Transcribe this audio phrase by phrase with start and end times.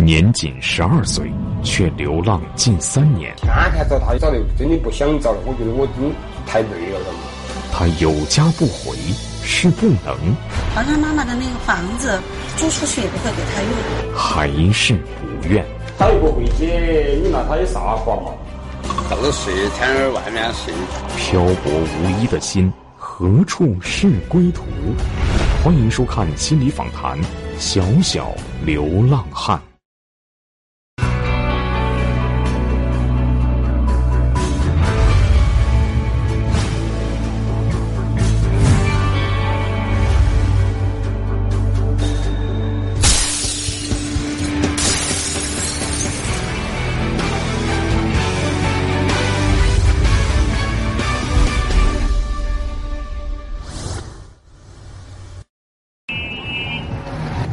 [0.00, 1.28] 年仅十二岁，
[1.64, 3.34] 却流浪近三年。
[3.38, 6.14] 天天找他找的真的不想找了，我觉得我真
[6.46, 7.00] 太累了，
[7.72, 8.96] 他有家不回，
[9.42, 10.16] 是不能，
[10.72, 12.16] 把他妈妈的那个房子
[12.56, 15.66] 租出去也不会给他用，还是不愿。
[15.98, 18.30] 他又不回去，你拿他有啥法嘛？
[19.10, 20.72] 到处睡，天天外面睡。
[21.16, 24.62] 漂泊无依的心，何处是归途？
[25.64, 27.20] 欢迎收看心理访谈，
[27.58, 28.30] 《小小
[28.64, 29.58] 流浪汉》。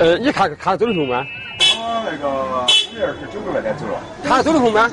[0.05, 1.25] 呃，你看看周立红吗？
[1.57, 3.99] 我那个五月二十九个那天走了。
[4.23, 4.87] 看周立红吗？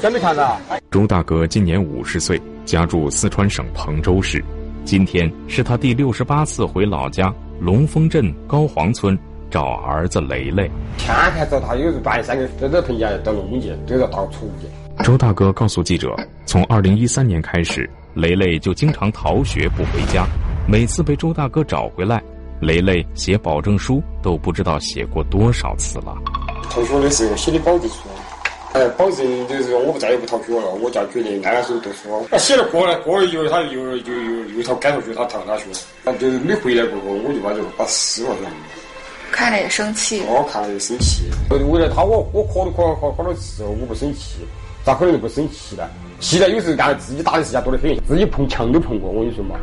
[0.00, 0.58] 真没看到。
[0.90, 4.42] 周大哥今年五十岁，家住四川省彭州市。
[4.86, 9.18] 今天是他第六十八次回老家龙峰镇高黄村
[9.50, 10.70] 找儿子雷雷。
[10.96, 15.04] 天天找他，有时半夜三更在这棚家到农门去，都要到处去。
[15.04, 20.26] 周大哥告诉记者，从二零一三年开始，雷雷就经常逃学不回家，
[20.66, 22.22] 每次被周大哥找回来。
[22.60, 26.16] 雷雷写保证书都不知道写过多少次了。
[26.70, 27.96] 逃学的时候写的保证书，
[28.72, 32.26] 哎，保证就是说我不再也不逃学了，我就要决定安安心读书。
[32.30, 35.64] 他写了过了，过了以后他又又又又逃赶出去，他逃哪去？
[36.04, 38.36] 他就是没回来过后，我就把这个把撕了，
[39.30, 40.22] 看了也生气。
[40.26, 41.24] 我看了也生气。
[41.50, 44.40] 为了他，我我可都可可好多次，我不生气，
[44.84, 45.88] 咋可能不生气呢？
[46.20, 49.54] 现在有时候干自己打的时间多得很，自己碰墙都碰过，我跟你说嘛。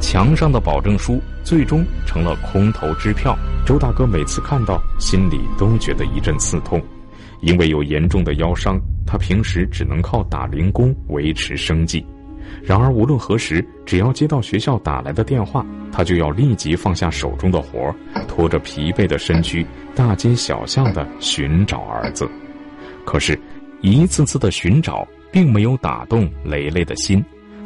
[0.00, 3.36] 墙上的保证书最终成了空头支票。
[3.66, 6.82] 周大哥每次看到，心里都觉得一阵刺痛，
[7.40, 12.04] 因为有严重的腰伤，他平时只能靠打零工维持生计。
[12.62, 17.94] 然而无论何时，只要接到学校打来的电话，他就要立即放下手中的活，
[18.26, 22.26] 拖着疲惫的身躯，大街小巷的寻找儿子。
[23.04, 23.38] 可是，
[23.82, 27.22] 一次次的寻找并没有打动磊磊的心。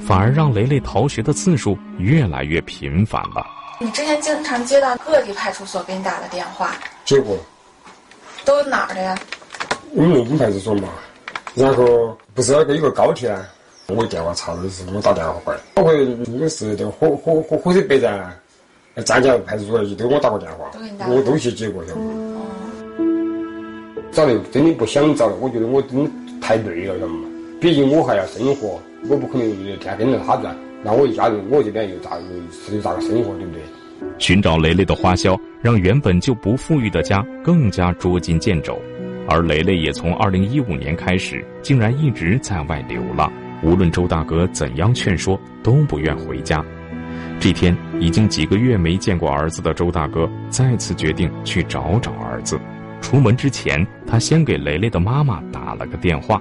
[0.06, 3.46] 反而让雷雷逃学的次数越来越频繁了。
[3.80, 6.74] 你之前经常接到各地派出所给你打的电话，
[7.04, 7.36] 接过，
[8.44, 9.18] 都哪儿的呀？
[9.92, 10.88] 我们龙峰派出所嘛。
[11.54, 13.44] 然后不是那个有个高铁啊，
[13.88, 18.34] 我电话查的是我打电话过来，包括那个是这个火火火火车北站、
[19.04, 20.70] 张家派出所也都给我打过电话，
[21.08, 22.40] 我都去接过，晓得吗？
[24.12, 27.28] 找的真的不想找了，我觉得我真太累了，晓得吗？
[27.60, 28.80] 毕竟我还要生活。
[29.08, 33.62] 我不可能天天跟着他转，那我一家人，我这边又咋又又咋个生活，对不对？
[34.18, 38.80] 寻找雷雷的花销，让原本就不富裕的家更加捉襟见肘，
[39.28, 43.32] 而雷雷也从二零一五年开始，竟然一直在外流浪。
[43.62, 46.64] 无论周大哥怎样劝说，都不愿回家。
[47.38, 52.58] 这天，已经几个月没见过儿子的周大哥，再次决定去找找儿子。
[53.00, 56.40] 出门之前，他先给雷雷的妈妈打了个电话。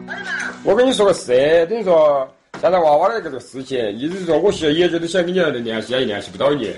[0.64, 2.28] 我跟你说个事，等于说。
[2.60, 6.72] 现在娃娃的这个事情，意思是说，我现在一直都想跟你联系，也联系不到你。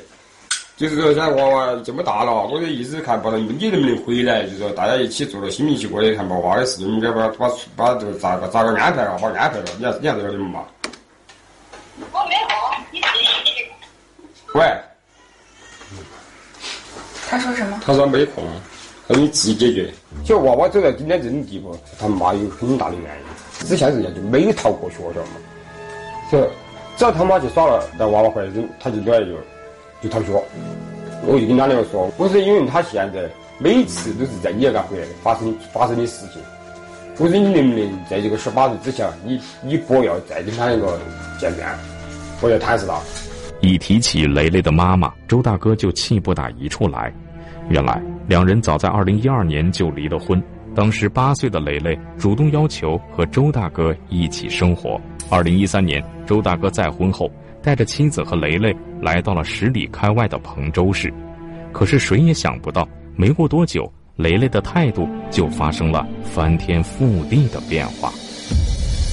[0.78, 4.44] 就是说，现在娃娃这么大了，我的意思是看，不能你能不能回来？
[4.44, 9.18] 就是说，大家一起做了心平气和的看娃娃的事，应该把把把这个咋个咋个安排啊？
[9.22, 10.64] 把安排了，你还你看这个的嘛？
[12.12, 12.56] 我没空，
[12.92, 13.72] 你自己去。
[14.54, 14.66] 喂。
[17.28, 17.82] 他说什么？
[17.86, 18.44] 他说没空，
[19.08, 19.92] 他说你自己解决。
[20.24, 23.68] 就娃娃走到今天这种地步，他妈有很大的原因。
[23.68, 25.32] 之前人家就没有逃过学，晓得吗？
[26.34, 26.50] 是，
[26.98, 29.38] 只要他妈去耍了，那娃娃回来就他就转来就
[30.02, 30.32] 就逃学。
[31.28, 33.30] 我就跟他两个说，我说因为他现在
[33.60, 36.42] 每次都是在你那回来发生发生的事情。
[37.20, 41.00] 我说你能不能在这个十八岁之前，你你不要再跟他两个
[41.40, 41.68] 见面，
[42.42, 43.00] 我要探视他。
[43.62, 47.14] 一提起雷雷的妈妈，周大哥就气不打一处来。
[47.70, 50.42] 原来两人早在二零一二年就离了婚。
[50.76, 55.00] 当时八岁的雷雷主动要求和周大哥一起生活。
[55.34, 57.28] 二零一三年，周大哥再婚后，
[57.60, 58.72] 带着妻子和雷雷
[59.02, 61.12] 来到了十里开外的彭州市。
[61.72, 68.14] 可是谁也想不到，没过多久，雷雷的态度就发生了翻天覆地的变化。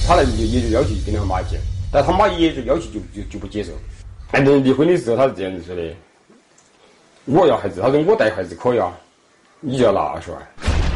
[0.07, 1.59] 他来就也就要求跟他妈见，
[1.91, 3.71] 但他妈也就要求就就就不接受。
[4.27, 5.91] 反正离婚的时候他是这样子说的：
[7.25, 8.93] 我要孩子，他说我带孩子可以啊，
[9.59, 10.39] 你就要拿二十万。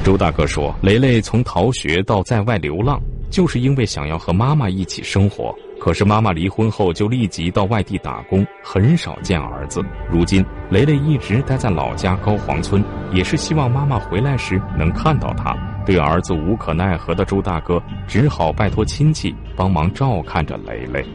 [0.03, 3.01] 周大哥说，雷雷从逃学到在外流浪。
[3.35, 5.53] 就是因为想要和妈妈一起生活。
[5.77, 9.83] 可是妈妈离婚后就立即到外地打工，很少见儿子。
[10.09, 15.53] 如今雷雷一直待在老家高黄村，也是希望妈妈回来时能看到他。
[15.85, 21.05] 对儿子无可奈何的周大哥，只好拜托亲戚帮忙照看着雷雷。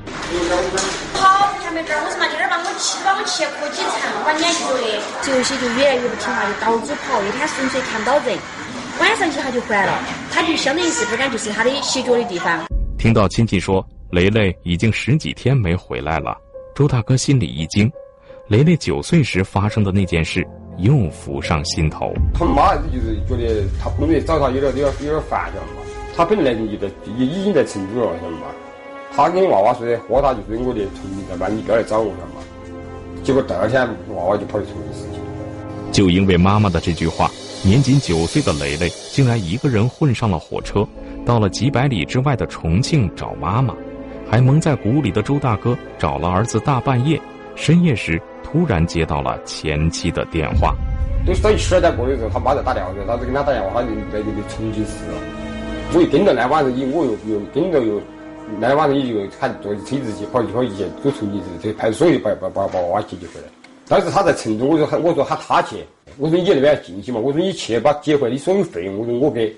[1.15, 4.85] 好，小妹儿，我是嘛，今儿把我骑，把我骑过几层，把脸去做的。
[5.23, 8.37] 这些就越来越不听话，就到处跑，一天纯粹看不到人。
[9.01, 9.99] 晚上去他就回来了，
[10.31, 12.65] 他就相当于是不敢就是他的歇脚的地方。
[12.99, 16.37] 听到亲戚说雷雷已经十几天没回来了，
[16.75, 17.91] 周大哥心里一惊。
[18.49, 20.47] 雷雷九岁时发生的那件事
[20.79, 22.13] 又浮上心头。
[22.35, 25.83] 他妈就是觉得他不能找他有点有点有点烦，晓得嘛？
[26.17, 28.49] 他本来就在已已经在成都了，晓得嘛？
[29.17, 32.43] 他跟娃娃说的，和他就是我的同名在嘛，你不要来找我，晓得嘛？
[33.23, 35.21] 结果第二天娃娃就跑去重庆事情。
[35.93, 37.31] 就因为妈妈的这句话。
[37.63, 40.87] 年仅九岁的蕾蕾竟然一个人混上了火车，
[41.27, 43.75] 到了几百里之外的重庆找妈妈，
[44.31, 47.21] 还蒙在鼓里的周大哥找了儿子大半夜，
[47.55, 50.75] 深夜时突然接到了前妻的电话。
[51.27, 54.93] 都是到十二点过的时候，他妈在打电话，老子给他打电话，他就在那个重庆市。
[55.93, 58.01] 我又跟着那晚上，我又又跟着又
[58.59, 63.47] 那晚上也就喊坐车子去跑去跑一去走重庆市，这派出所又把把把把娃娃接起回来。
[63.87, 65.77] 当时他在成都，我说喊我说喊他去。
[66.21, 67.19] 我说你那边进去嘛？
[67.19, 69.51] 我说你去把结婚，你所有费用我说我给，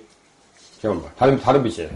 [0.80, 1.02] 晓得吗？
[1.16, 1.88] 他都他都不去。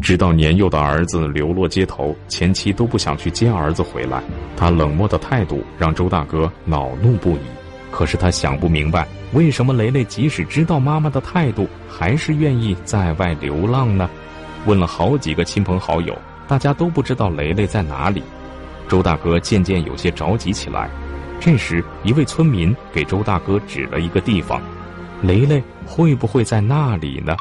[0.00, 4.22] 直到年幼的儿子流落街头，前妻都不想去接儿子回来，
[4.56, 7.40] 他冷漠的态度让周大哥恼怒不已。
[7.90, 14.08] 可是他想不明白，为什么雷雷即使知道妈妈的态度，还是愿意在外流浪呢？
[14.64, 16.16] 问了好几个亲朋好友，
[16.48, 18.22] 大家都不知道雷雷在哪里。
[18.88, 20.88] 周大哥渐渐有些着急起来。
[21.40, 24.60] 这时，一位村民给周大哥指了一个地方，
[25.22, 27.36] 雷雷会不会在那里呢？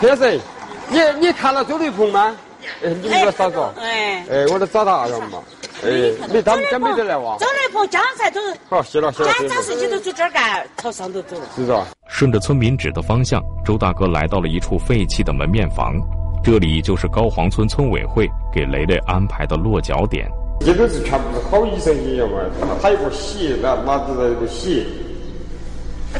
[0.00, 0.40] 先生，
[0.88, 2.34] 你你看了周雷鹏吗？
[2.82, 3.72] 哎，你们少说。
[3.78, 5.38] 哎，哎，我都找他了嘛。
[5.82, 5.90] 哎，
[6.32, 7.36] 没他们家没得来哇。
[7.38, 8.40] 周雷鹏家才都
[8.70, 9.30] 好，谢了谢了。
[9.48, 11.36] 家事情都走这儿干，朝上头走。
[11.54, 11.86] 是啊？
[12.08, 15.94] 顺着村民指的方向，周大哥来到了一处废弃的门面房，
[16.42, 20.26] 这里就是高黄村村委会给雷雷安排的落脚点。
[20.64, 22.40] 这都是全部是好医生一样嘛，
[22.80, 24.86] 他一个洗，那拿着在这洗。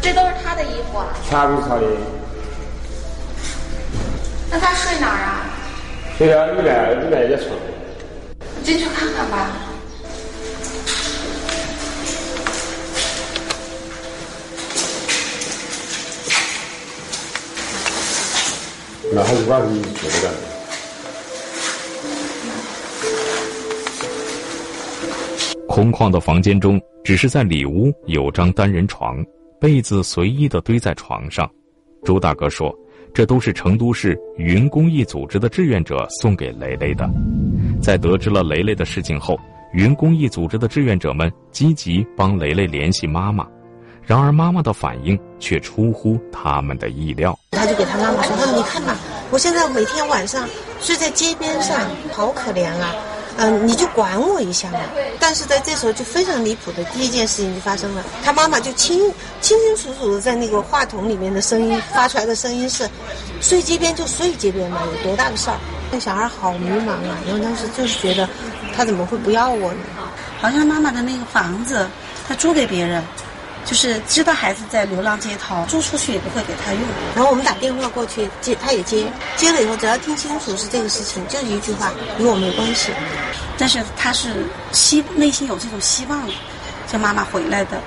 [0.02, 1.06] 这都是他的衣服啊？
[1.26, 1.82] 全部是他的。
[4.50, 5.46] 那他睡哪儿啊？
[6.18, 7.56] 睡在里面里面一床。
[8.62, 9.48] 进去看看吧。
[19.10, 20.53] 那还是晚上睡的。
[25.68, 29.24] 空旷的房间中，只是在里屋有张单人床，
[29.60, 31.50] 被子随意的堆在床上。
[32.04, 32.74] 朱大哥说
[33.14, 37.08] ：“这都是成都市云公益组织的志愿者送给雷雷的。”
[37.80, 39.38] 在得知了雷雷的事情后，
[39.72, 43.46] 云公益组织的志愿者们积极帮雷雷联系妈妈，
[44.02, 47.36] 然而妈妈的反应却出乎他们的意料。
[47.52, 48.94] 他就给他妈妈说：“他说你看吧，
[49.30, 50.46] 我现在每天晚上
[50.78, 51.80] 睡在街边上，
[52.12, 52.94] 好可怜啊。”
[53.36, 54.80] 嗯，你就管我一下嘛。
[55.18, 58.98] 但是在这时候就非常离谱的第一件事情就发生了，他妈妈就清
[59.40, 62.88] 清清楚楚的在那个话筒里面的声音发出来的声音是，
[63.40, 65.56] 睡街边就睡街边嘛，有多大的事儿？
[65.90, 68.28] 那小孩好迷茫啊，因为当时就是觉得，
[68.76, 69.80] 他怎么会不要我呢？
[70.40, 71.88] 好像妈妈的那个房子，
[72.28, 73.02] 他租给别人。
[73.64, 76.82] 就是知道孩子在流浪街头，租出去也不会给他用。
[77.14, 79.06] 然后我们打电话过去接，他也接，
[79.36, 82.92] 接了以后只要听清楚是这个事情，就一句话，与我没关系。
[83.56, 86.20] 但是他是希内心有这种希望，
[86.86, 87.80] 叫妈妈回来的。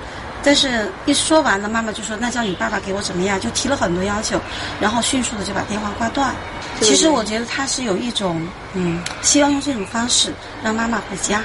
[0.43, 4.39] 但是一说完了，妈妈就说：“那叫你爸爸给我怎么样？”就提了很多要求，
[4.79, 6.33] 然后迅速的就把电话挂断。
[6.79, 8.41] 其实我觉得他是有一种
[8.73, 11.43] 嗯，希望用这种方式让妈妈回家。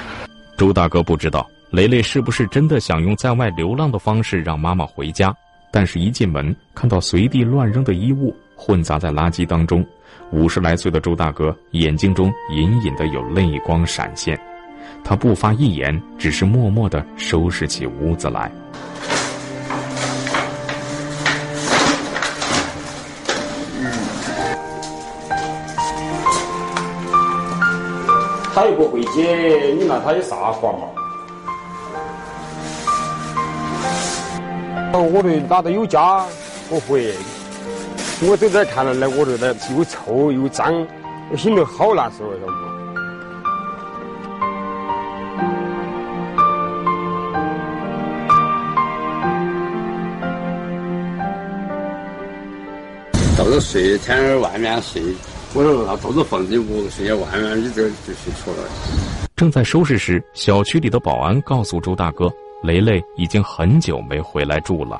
[0.57, 1.49] 周大哥不知道。
[1.73, 5.35] 雷雷是不是真的想用在外流浪的方式让妈妈回家？
[5.71, 9.83] 但是，一进门看到随地乱扔的衣物混杂在垃圾当中，
[10.31, 14.39] 五十来岁的周大哥眼睛中隐隐的有泪光闪现。
[15.03, 18.51] 他不发一言，只是默默的收拾起屋子来。
[28.53, 31.02] 他又不回去，你拿他有啥法嘛？
[35.05, 36.25] 我们哪都有家，
[36.69, 37.13] 我回。
[38.25, 40.73] 我都在看了那，我这那又臭又脏，
[41.29, 42.63] 我心里好难受，晓得不？
[53.37, 55.01] 到处睡，天天外面睡，
[55.53, 58.63] 我说他都是放进屋睡在外面，你这就睡错了。
[59.35, 62.31] 正在收拾时，小区里的保安告诉周大哥，
[62.63, 64.99] 雷雷已经很久没回来住了。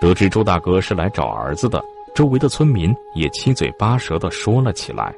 [0.00, 1.82] 得知周大哥是来找儿子的，
[2.14, 5.14] 周围的村民也七嘴八舌的说了起来。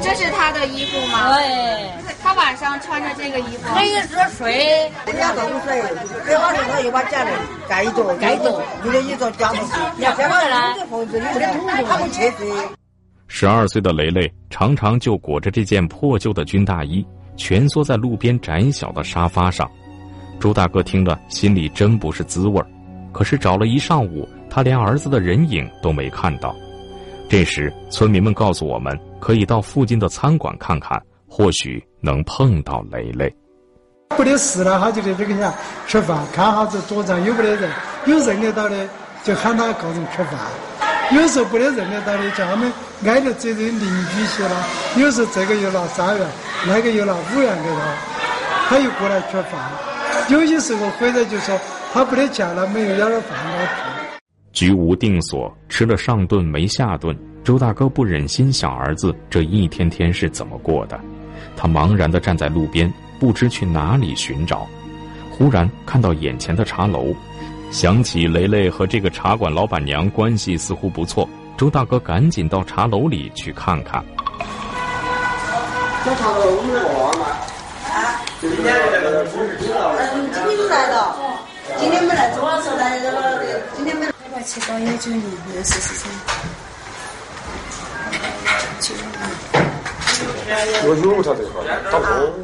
[0.00, 1.34] 这是他的衣服吗？
[1.34, 1.90] 对，
[2.22, 3.74] 他晚上穿着这个衣服。
[3.74, 5.82] 没有热水，人家冻水，
[6.26, 7.30] 给好了他又把家里
[7.68, 8.52] 盖着，盖的
[10.86, 12.48] 房子里没得桶他不去水。
[13.26, 17.04] 十二岁的雷雷常常就裹着这件破旧的军大衣，
[17.38, 19.70] 蜷缩在路边窄小的沙发上。
[20.38, 22.62] 朱大哥听了，心里真不是滋味。
[23.10, 26.54] 可是找了一上午，他连儿子的人影都没看到。
[27.28, 33.34] 这时，村民们告诉我们，可以到附近的餐馆看看，或许能碰到雷雷。
[34.10, 35.52] 不得事了，他就在这个下
[35.86, 37.70] 吃饭，看哈子桌上有没得人，
[38.06, 38.88] 有认得到的
[39.24, 40.38] 就喊他告人吃饭。
[41.10, 42.70] 有时候不得认得到的，叫他们
[43.06, 44.66] 挨着这些邻居些了。
[44.96, 46.26] 有时候这个又拿三元，
[46.66, 47.94] 那个又拿五元给他，
[48.68, 49.52] 他又过来吃饭。
[50.28, 51.58] 有些时候回来就说
[51.94, 54.18] 他不得钱了，没有要点饭给他吃。
[54.52, 57.16] 居无定所，吃了上顿没下顿。
[57.42, 61.00] 周大哥不忍心想儿子这一天天是怎么过的，
[61.56, 64.66] 他茫然地站在路边，不知去哪里寻找。
[65.30, 67.14] 忽然看到眼前的茶楼，
[67.70, 74.04] 想起雷雷和这个茶馆老板娘关系似乎不错，周大哥赶紧到茶楼里去看看。
[76.04, 77.26] 这茶楼我们过吗？
[77.92, 78.72] 啊，今天来
[79.58, 81.14] 今天来的，
[81.78, 84.06] 今天没来，周老师来这个，今天没。
[84.44, 85.20] 七八幺九零
[85.52, 86.10] 六十四岁，
[88.80, 88.94] 九
[90.84, 91.54] 我有他这个，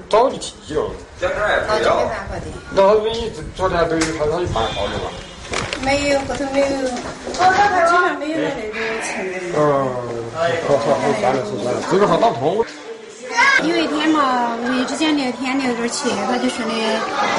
[0.08, 0.78] 早就提了。
[1.20, 1.86] 没办法的。
[2.74, 4.76] 那你昨天都有他，他就办好。
[5.84, 6.66] 没有，后头没有，
[7.38, 7.40] 他
[7.86, 8.76] 基本没有那个。
[9.56, 9.58] 嗯，
[10.66, 12.02] 好好好，算了算了，这个。
[13.62, 16.70] 有一天嘛，无意之间聊天聊点起，他就说的，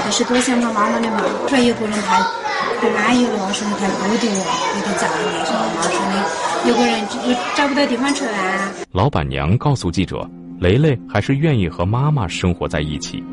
[0.03, 2.19] 还是多想他妈妈的嘛，说有个人太
[2.79, 4.45] 太安逸了，说的太孤独了，
[4.75, 6.13] 有点杂念，说妈说的，
[6.69, 8.33] 有个人又找不到地方吃饭。
[8.91, 10.27] 老板娘告诉记者，
[10.59, 13.23] 雷雷还是愿意和妈妈生活在一起。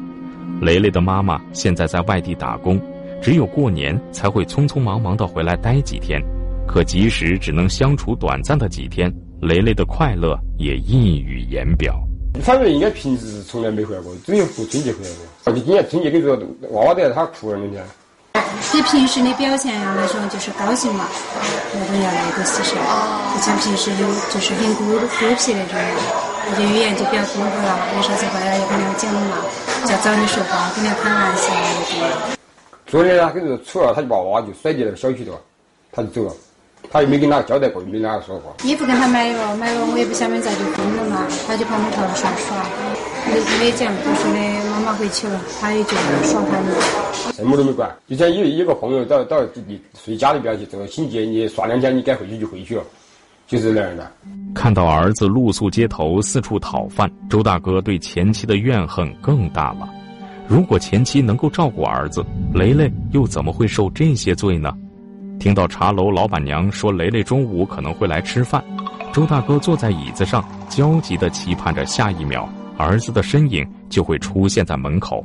[0.61, 2.81] 雷雷的妈妈现在在外地打工，
[3.21, 6.21] 只有过年才会匆匆忙忙的回来待几天，
[6.67, 12.00] 可即使只能相处短暂的几天，雷雷的快乐也溢于言表。
[12.41, 15.26] 反正应该平时是从来没回来过，只有过春节回来过。
[15.45, 16.35] 而且今年春节跟着
[16.71, 17.85] 娃娃在他哭了那天。
[18.75, 21.07] 以平时的表现来说，就是高兴嘛，
[21.75, 25.76] 那种要那个事情，不像平时有就是很孤孤僻那种，
[26.49, 27.79] 那就语言就比较丰富了。
[27.97, 29.39] 有啥子话要跟人讲嘛，
[29.85, 32.37] 就找你说话，跟人开玩笑那种。
[32.87, 35.33] 昨天他跟着出了，他就把娃娃就甩进那个小区头，
[35.93, 36.33] 他就走了。
[36.91, 38.55] 他也没跟他交代过，也没跟他说过。
[38.65, 42.67] 衣服跟他买了，买了我也不晓得咋就分了嘛，他就跑我头上耍。
[43.25, 45.91] 没没讲，就说的妈妈回去了，他也就
[46.25, 47.33] 耍他了。
[47.35, 47.89] 什么都没管。
[48.09, 52.83] 就像有一个朋友到到自己睡家里边去，这个星期你耍两天，你该回去就回去了，
[53.47, 54.11] 就是那样的。
[54.55, 59.89] 看到儿子露宿街头，四处讨饭，周大哥对前妻的怨恨更大了。
[60.49, 64.73] 如果前妻能够照顾儿子，雷雷又怎么会受这些罪呢？
[65.39, 68.63] 听到茶楼老板娘说雷雷中午可能会来吃饭，
[69.13, 75.25] 周大哥坐在椅子上，焦急地期盼着下一秒儿子的身影就会出现在门口。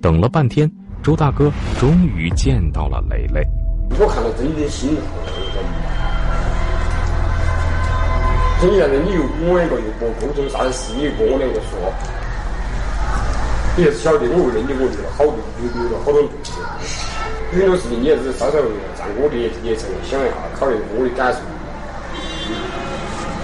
[0.00, 0.70] 等了半天，
[1.02, 3.42] 周大哥终于见到了雷雷。
[3.98, 5.04] 我看到真的心疼，
[8.60, 11.80] 真现在你又我一个又不沟通啥子事，你又跟我两个说，
[13.74, 15.32] 你也是晓得我为了你，我遇了好多
[15.64, 16.52] 有有了好多东西。
[17.50, 18.60] 很多事情你也是稍稍
[19.00, 21.40] 站我的立场想一下，考虑我的感受。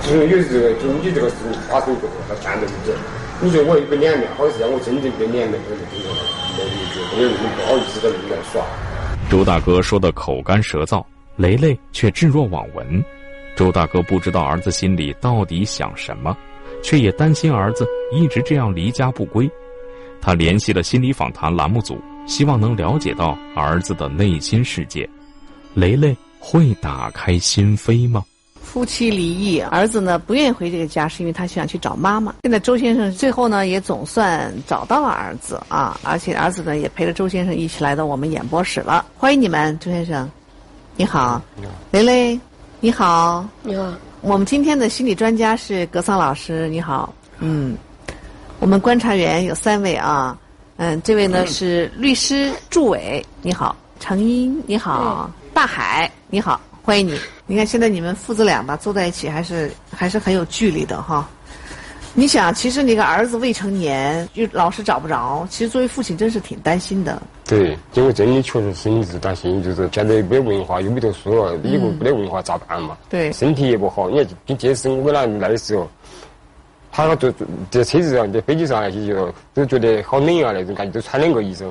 [0.05, 2.93] 就是有这个，就你这个事情发生过后，他站在为止，
[3.41, 6.13] 你说我一个脸面，好是让我真正的脸面，我就真的
[7.17, 8.61] 没，有那么不好意思在那里来耍。
[9.33, 11.03] 周大哥说的口干舌燥，
[11.37, 13.03] 雷雷却置若罔闻。
[13.57, 16.37] 周大哥不知道儿子心里到底想什么，
[16.83, 19.51] 却也担心儿子一直这样离家不归。
[20.21, 21.99] 他联系了心理访谈栏目组。
[22.27, 25.09] 希望能了解到儿子的内心世界，
[25.75, 28.25] 雷雷会打开心扉吗？
[28.61, 32.35] 夫妻离异，儿子呢不愿意回这个家，是因为他想去找妈妈。
[32.43, 39.07] 现在周先生最后呢也总算找到了儿子啊，而且儿子呢也陪着周先生一起来到我们演播室了。
[39.17, 40.29] 欢迎你们，周先生，
[40.97, 42.41] 你好，你好，雷雷，
[42.87, 43.93] 你好，你好。
[44.21, 47.77] 我们今天的心理专家是格桑老师，你好，嗯，
[48.61, 50.39] 我们观察员有三位啊。
[50.77, 57.19] 嗯，这位呢是律师祝伟，你好，程英，你好，大海，你好，欢迎你。
[57.45, 61.29] 你看现在你们父子俩吧，坐在一起还是还是很有距离的哈。
[62.15, 67.21] 你想，其实你个儿子未成年，又老是找不着，其实作为父亲真是挺担心的。
[67.49, 72.99] 对，因为真的确实是你是担心，就是现在没文化，又没读书了，以后没得文化咋办嘛？
[73.09, 74.11] 对，身体也不好。
[74.11, 75.89] 你看，并且是我俩来的时候，
[76.91, 77.33] 他坐
[77.71, 81.67] 在车子上、在飞机上那些就都觉得好冷啊，那种感觉都穿两个衣裳。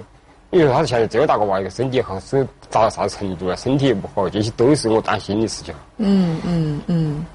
[0.50, 3.56] 你说他现在这么大个娃，一个身体好是达到啥程度啊？
[3.58, 5.74] 身体也不好，这些都是我担心的事情。
[5.98, 7.26] 嗯嗯嗯。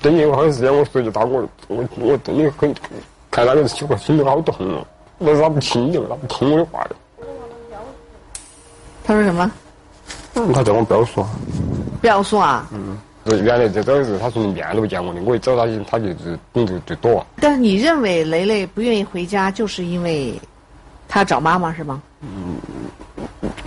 [0.00, 2.74] 等你我好像是我说句大我我我真的很
[3.30, 4.86] 看那个情况心里好痛啊，
[5.18, 6.96] 我拉不清的，拉不通我的话的。
[9.04, 9.50] 他说什么？
[10.52, 11.28] 他叫我不要说。
[12.00, 12.66] 不要说啊。
[12.72, 12.98] 嗯。
[13.42, 17.24] 原来这都是他从面都不见我的，我一找他，他就就就躲。
[17.36, 20.34] 但是你认为雷雷不愿意回家，就是因为
[21.08, 22.02] 他找妈妈是吗？
[22.20, 22.56] 嗯。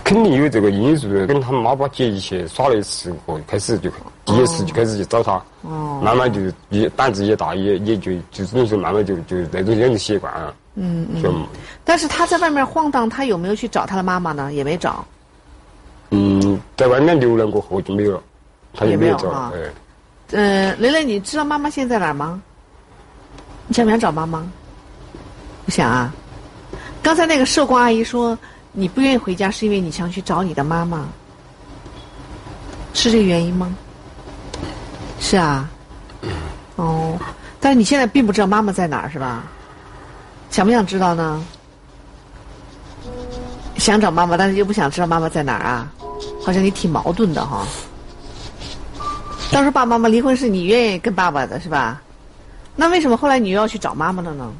[0.04, 3.90] 肯定有这个因素，跟他妈妈姐一起耍的时候，开始就
[4.24, 6.40] 第一次就开始去找他，哦慢慢就
[6.70, 10.54] 也胆子也大，也也就就只能说慢慢就就那种养成习惯了。
[10.76, 11.46] 嗯嗯。
[11.84, 14.52] 但是他在外面晃荡，他有没有去找他的妈妈呢？
[14.52, 15.04] 也没找。
[16.10, 18.22] 嗯，在外面流浪过后就没有了，
[18.74, 19.28] 他也没有找。
[19.54, 19.58] 哎。
[20.32, 22.42] 嗯，蕾蕾，你知道妈妈现在在哪儿吗？
[23.66, 24.46] 你想不想找妈妈？
[25.64, 26.12] 不想啊。
[27.02, 28.36] 刚才那个社工阿姨说。
[28.70, 31.08] 你不愿意回家，是因为你想去找你的妈妈，
[32.92, 33.74] 是这个原因吗？
[35.18, 35.68] 是啊，
[36.76, 37.18] 哦，
[37.58, 39.42] 但是你现在并不知道妈妈在哪儿，是吧？
[40.50, 41.44] 想不想知道呢？
[43.78, 45.92] 想找妈妈，但是又不想知道妈妈在哪儿啊？
[46.48, 47.62] 好像你挺矛盾的哈。
[49.52, 52.00] 当时爸爸妈妈离婚是你愿意跟爸爸的是吧？
[52.74, 54.50] 那为什么后来你又要去找妈妈了呢？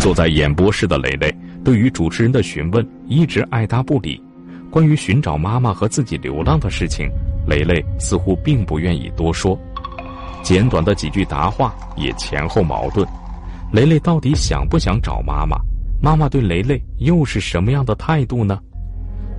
[0.00, 1.32] 坐在演播室的蕾蕾，
[1.64, 4.20] 对于主持人的询问一直爱答不理。
[4.72, 7.08] 关于寻找妈妈和自己流浪的事情，
[7.46, 9.56] 蕾蕾似乎并不愿意多说。
[10.42, 13.06] 简短的几句答话也前后矛盾。
[13.72, 15.56] 蕾蕾到底想不想找妈妈？
[16.00, 18.58] 妈妈对蕾蕾又是什么样的态度呢？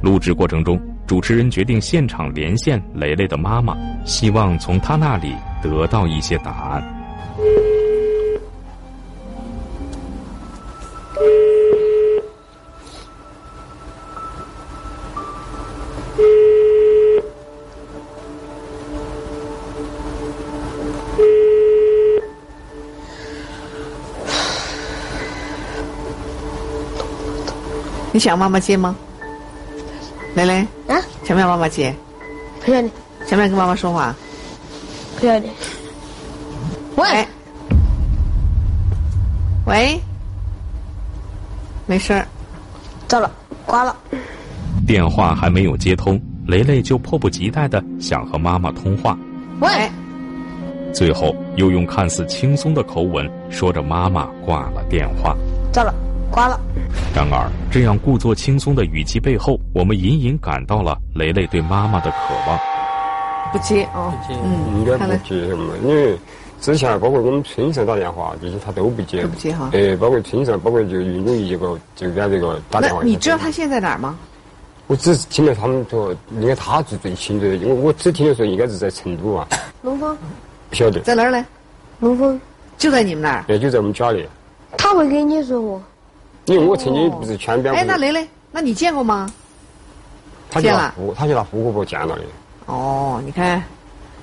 [0.03, 3.73] 录制过程中，主持人决定现场连线蕾蕾的妈妈，
[4.04, 6.84] 希望从她那里得到一些答案。
[28.12, 28.93] 你想妈妈接吗？
[30.36, 31.93] 蕾蕾啊，想不想妈妈接？
[32.65, 32.89] 不要你。
[33.26, 34.15] 想不想跟妈妈说话？
[35.19, 35.50] 不要你。
[36.96, 37.28] 喂。
[39.65, 40.00] 喂。
[41.86, 42.28] 没事儿。
[43.08, 43.32] 糟了，
[43.65, 43.96] 挂了。
[44.88, 49.17] 电话还没有接通，蕾蕾就迫不及待的想和妈妈通话。
[49.62, 49.69] 喂。
[50.93, 55.36] 最后又用看似轻松的口吻说着：“妈妈挂了电话。”
[55.72, 55.93] 糟了。
[56.34, 56.60] 挂了。
[57.15, 62.60] 然而，这样故作轻松的语气背后，我们隐隐感到了雷雷对妈妈的渴望。
[63.52, 65.78] 不接啊，嗯，应该不接什么？
[65.84, 66.17] 因为
[66.60, 69.22] 之前包括我们村上打电话，这些他都不接。
[69.22, 69.69] 都不接哈。
[69.74, 73.04] 哎，包括村上，包括就运动一个，就给这个打电话。
[73.04, 74.17] 你知道他现在哪儿吗？
[74.88, 79.48] 我只是听了他们说，应该他是最清楚的，因为我只听的说应该是在成都啊。
[79.84, 80.17] 龙峰。
[80.72, 81.00] 不晓得。
[81.02, 81.46] 在哪儿呢？
[82.00, 82.41] 龙峰。
[82.76, 83.43] 就在你们那儿。
[83.48, 84.28] 对，就在我们家里。
[84.76, 85.80] 他会跟你说我。
[86.45, 87.73] 因为我曾经不是全边。
[87.73, 89.32] 哎，那雷雷，那你见过吗？
[90.49, 90.93] 他见了。
[91.15, 92.21] 他去拿户口簿见了的。
[92.65, 93.63] 哦，你看，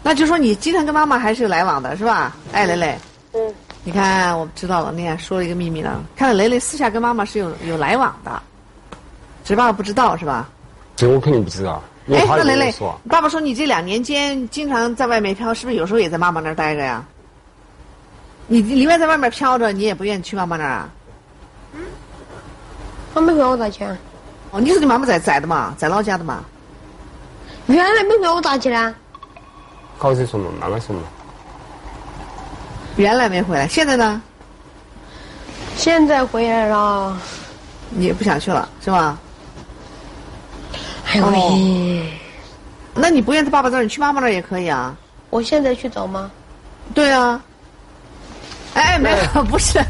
[0.02, 2.36] 那就说你经常跟妈妈还是有来往的，是吧？
[2.52, 2.98] 哎，雷雷。
[3.32, 3.54] 嗯。
[3.82, 4.92] 你看，我知道了。
[4.92, 6.02] 你看，说了一个秘密了。
[6.14, 8.42] 看来雷雷私下跟妈妈是有有来往的，
[9.42, 10.48] 只是爸爸不知道，是吧？
[10.96, 11.82] 这我肯定不知道。
[12.12, 12.74] 哎，那雷雷，
[13.08, 17.02] 爸爸说你这两年间经常在外面飘，是不是有时候也在妈妈那儿待着呀？
[18.46, 20.90] 你宁愿在外面飘着，你也不愿意去妈妈那儿啊？
[23.14, 23.96] 他没回我打钱。
[24.50, 26.42] 哦，你说你妈妈在在的嘛，在老家的嘛？
[27.66, 28.94] 原来没回我打钱呢。
[29.98, 31.02] 考试说嘛，慢慢说嘛。
[32.96, 34.20] 原来没回来，现在呢？
[35.76, 37.16] 现在回来了。
[37.90, 39.18] 你也不想去了，是吧？
[41.06, 42.12] 哎呦喂！
[42.94, 44.96] 那你不愿意在爸爸这儿，你去妈妈那儿也可以啊。
[45.30, 46.30] 我现在去找吗？
[46.94, 47.40] 对啊。
[48.74, 49.80] 哎，没有，不是，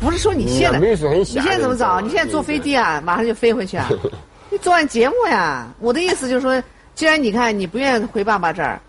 [0.00, 2.00] 不是说你现在，你现在怎么找？
[2.00, 3.88] 你现在坐飞机啊，马上就飞回去啊？
[4.50, 5.66] 你做完节目呀？
[5.80, 6.62] 我的意思就是说，
[6.94, 8.80] 既然你看你不愿意回爸爸这儿，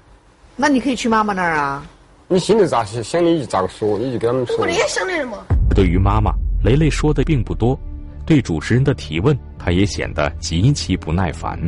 [0.56, 1.84] 那你可以去妈妈那儿啊。
[2.28, 3.39] 你心里咋想的？
[3.39, 3.98] 就咋个说？
[3.98, 4.58] 你就跟他们说。
[4.60, 5.38] 我也想的什么？
[5.76, 6.32] 对于妈妈，
[6.63, 7.78] 雷雷说的并不多。
[8.26, 11.60] 对主持人的提问，他也显得极其不耐烦。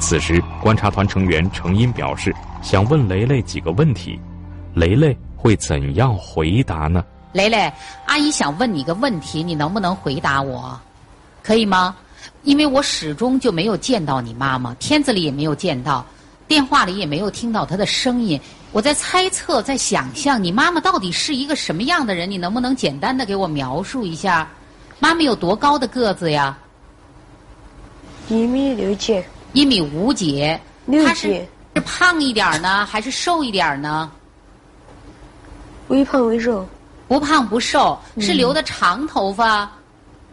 [0.00, 4.16] 此时，观察团成员程音表示想问雷雷几个问题，
[4.74, 7.04] 雷雷会怎样回答呢？
[7.36, 7.70] 雷雷，
[8.06, 10.80] 阿姨想问你个问题，你能不能回答我？
[11.42, 11.94] 可以吗？
[12.42, 16.04] 因为我始终就没有见到你妈妈，片子里也没有见到，
[16.48, 18.40] 电话里也没有听到她的声音。
[18.72, 22.30] 我在猜测，在想象你妈妈到底是一个什么样的人？
[22.30, 24.48] 你能不能简单的给我描述一下？
[24.98, 26.56] 妈妈有多高的个子呀？
[28.28, 29.22] 一米六几。
[29.52, 30.58] 一米五几。
[30.86, 31.46] 六几。
[31.74, 34.10] 是胖一点呢，还是瘦一点呢？
[35.88, 36.66] 微胖微瘦。
[37.08, 39.70] 不胖不瘦，是留的长头发，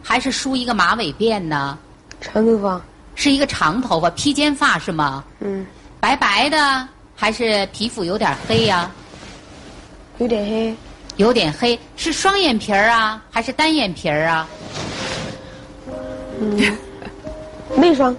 [0.02, 1.78] 还是梳一个马尾辫呢？
[2.20, 2.80] 长头发。
[3.14, 5.24] 是一个长头发，披肩发是吗？
[5.40, 5.66] 嗯。
[6.00, 6.88] 白白的。
[7.16, 8.90] 还是皮肤有点黑呀，
[10.18, 10.76] 有点黑，
[11.16, 14.48] 有点黑，是双眼皮儿啊，还是单眼皮儿啊？
[16.40, 16.76] 嗯，
[17.78, 18.14] 内双，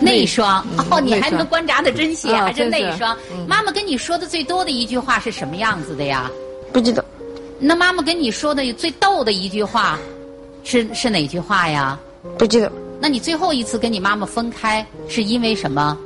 [0.00, 0.66] 内双。
[0.90, 3.14] 哦，你还能观察的真细，还是内双？
[3.46, 6.30] 妈妈跟你说的最多的一句话是什么样子的呀？
[6.72, 7.04] 不记得。
[7.60, 9.98] 那妈妈跟你说的最逗的一句话，
[10.64, 11.98] 是是哪句话呀？
[12.38, 12.72] 不记得。
[12.98, 15.96] 那你最后一次跟你妈妈分开是因为什么？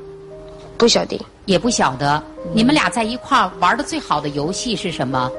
[0.77, 1.21] 不晓得。
[1.47, 2.23] 也不晓得，
[2.55, 5.31] 你们俩在一块儿玩的最好的游戏是什么？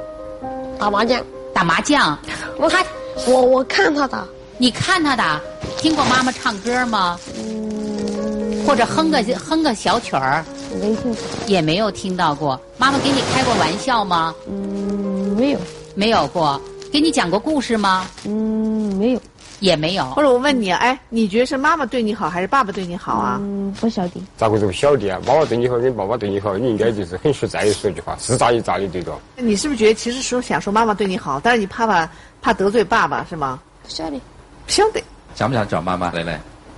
[0.80, 1.22] 打麻将。
[1.54, 2.18] 打麻将。
[2.58, 2.86] 我他，
[3.28, 4.24] 我我看他打。
[4.58, 5.42] 你看他打，
[5.78, 7.20] 听过妈妈唱歌吗？
[7.36, 8.64] 嗯。
[8.66, 10.46] 或者哼个哼个小曲儿。
[10.80, 11.16] 没听。
[11.48, 12.60] 也没有听到过。
[12.78, 14.36] 妈妈给你开过玩笑吗？
[14.48, 15.60] 嗯，没有。
[15.96, 16.62] 没有过。
[16.92, 18.08] 给你讲过故事吗？
[18.26, 19.22] 嗯，没有。
[19.62, 20.06] 也没有。
[20.12, 23.38] 或者我问你，哎，你觉得是妈妈对你好，还是爸爸对你好啊？
[23.42, 24.22] 嗯，不晓得。
[24.38, 25.20] 咋个就不晓得啊？
[25.26, 29.18] 妈妈对你好，跟爸爸对你好，你应该就是很实在的说一句话，是咋就咋的对着。
[29.38, 32.10] 你是不是觉得其实说想说妈妈对你好，但是你怕怕
[32.42, 33.60] 怕得罪爸爸是吗？
[33.84, 34.18] 不晓得。
[34.66, 35.02] 不晓得。
[35.36, 36.12] 想不想找妈妈？
[36.12, 36.38] 蕾蕾。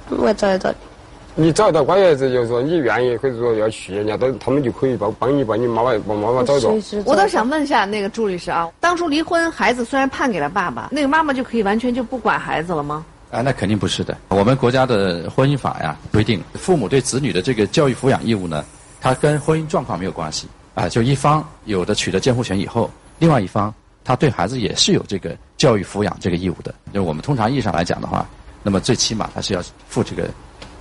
[0.09, 0.73] 我找一找。
[1.39, 6.75] 你找到关键是就是说你愿意或者说要去，人家都他们就可以帮帮你把你妈妈帮妈妈找着。
[7.05, 13.05] 我倒想问一下那个朱律师啊，当初离婚，孩子虽然判给了爸爸，那个妈妈就可以完全就不管孩子了吗？
[13.29, 14.17] 啊，那肯定不是的。
[14.29, 18.65] 我们国家的婚姻法呀规定，父母对子女的这个教育抚养义务呢，
[18.99, 20.47] 它跟婚姻状况没有关系。
[20.73, 23.71] 啊，就一方有的取得监护权以后，另外一方
[24.03, 26.73] 他对孩子也是有这个教育抚养这个义务的。
[26.93, 28.27] 就我们通常意义上来讲的话，
[28.63, 30.29] 那么最起码他是要负这个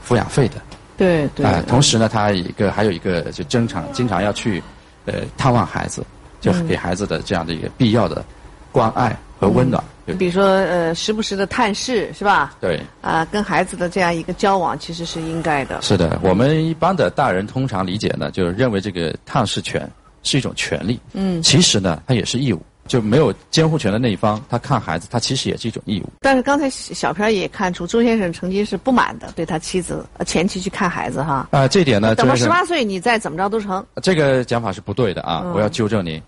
[0.06, 0.54] 抚养费的。
[0.96, 1.44] 对对。
[1.44, 4.62] 啊，同时呢，他一个还有一个就经常经常要去，
[5.04, 6.04] 呃，探望孩子，
[6.40, 8.24] 就给孩子的这样的一个必要的
[8.72, 9.82] 关爱和温暖。
[10.18, 12.54] 比如说，呃，时不时的探视是吧？
[12.60, 12.80] 对。
[13.02, 15.82] 啊，跟孩子的这样一个交往，其实是应该的。
[15.82, 19.90] 是的，我们一般的大人通常理解呢，就是认为这个探视权
[20.22, 21.00] 是一种权利。
[21.12, 21.42] 嗯。
[21.42, 22.62] 其实呢，它也是义务。
[22.86, 26.08] 就没有监护权的那一方，他看孩子，他其实也是一种义务。
[26.20, 31.48] 但是刚才小片也看出，周先生曾经是不满的，对他妻子前妻去看孩子哈。
[31.50, 33.84] 啊，这点呢，等到十八岁，你再怎么着都成。
[34.02, 35.42] 这个讲法是不对的啊！
[35.54, 36.22] 我要纠正您。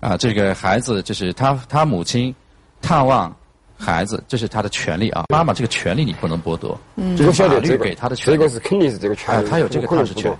[0.00, 2.34] 啊，这个孩子就是他，他母亲。
[2.82, 3.30] 探望
[3.76, 5.24] 孩子，这是他的权利啊！
[5.28, 8.38] 妈妈这个权利你不能剥夺，嗯这个法律给他的权利。
[8.38, 10.34] 这个是肯定是这个权利，他有这个探视权。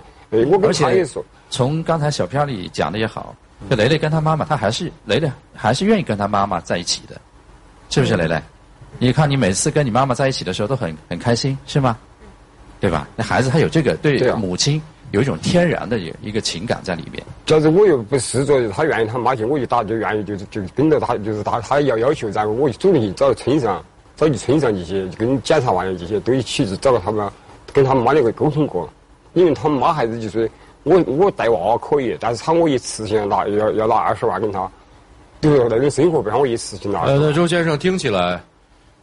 [0.63, 1.05] 而且
[1.51, 3.35] 从刚才小片里讲的也好，
[3.69, 7.19] 这雷雷跟他妈妈，他还是雷雷还是愿意跟他妈妈在一起的，
[7.89, 8.41] 是不是雷雷？
[8.99, 11.97] 你看你每次跟你妈妈在一起的时候都很很开心，是吗？
[12.79, 13.07] 对吧？
[13.15, 14.81] 那孩子他有这个对母亲。
[15.11, 17.21] 有一种天然的一一个情感在里面。
[17.45, 23.83] 假如我又不是说他愿意他妈去，我就打就愿意就就跟着他，就是他他要要求，然后我就主动去找村上，
[24.15, 27.29] 找去村上这些跟检查完了这些都一起去找他们，
[27.73, 28.89] 跟他妈两个沟通过。
[29.33, 30.49] 因为他妈孩子就是
[30.83, 34.69] 我我带娃娃可以，但是他我一次性拿要要拿二十万给他，
[35.39, 37.01] 对那种生活费我一次性拿。
[37.01, 38.41] 呃，那周先生听起来。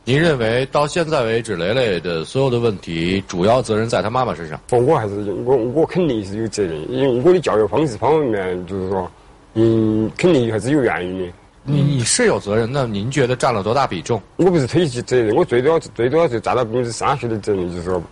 [0.04, 4.58] 您认为到现在为止，雷雷的所有的问题，主要责任在他妈妈身上？
[4.66, 9.10] 不我还是我我肯定是有责任，因为我的教育方式方面，就是说，
[9.52, 11.26] 嗯，肯定还是有原因的。
[11.62, 14.18] 你你是有责任，那您觉得占了多大比重？
[14.36, 18.02] 我不是推卸责任，我最多最多就占到百分之三十的责任，就是说，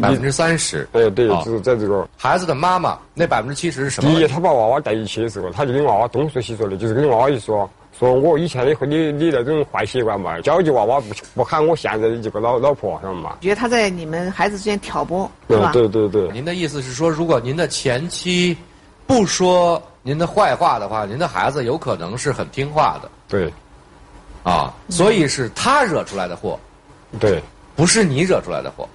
[0.00, 0.88] 百分之三十。
[0.92, 4.10] 哎，对，就是在这个孩子的妈妈那百分之七十是什么？
[4.10, 7.68] 第一，他把娃娃带一起的时候，他就跟娃娃东说西说的，就是跟娃娃一说。
[7.98, 13.36] 说我以前的和你你那种坏习惯嘛，教育娃娃不不喊我现在的这个老老婆，晓得嘛？
[13.40, 15.72] 觉得他在你们孩子之间挑拨，是吧？
[15.72, 16.30] 对对对。
[16.30, 18.56] 您的意思是说，如果您的前妻
[19.04, 23.10] 不说您的坏话的话，您的孩子有可能是很听话的。
[23.26, 23.52] 对。
[24.44, 26.56] 啊，所以是他惹出来的祸。
[27.18, 27.42] 对。
[27.74, 28.88] 不是你惹出来的祸。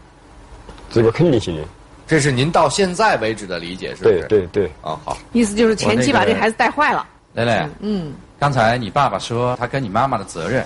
[0.94, 1.64] 这个肯定性的。
[2.06, 4.26] 这是您到现在为止的理解，是不是？
[4.28, 4.72] 对对对。
[4.82, 5.18] 啊，好。
[5.32, 7.06] 意思就是前妻把这孩子带坏了。
[7.34, 8.14] 蕾蕾，嗯。
[8.40, 10.66] 刚才你爸爸说他跟你妈妈的责任，